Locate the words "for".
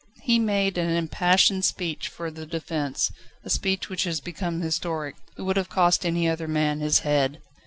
2.07-2.31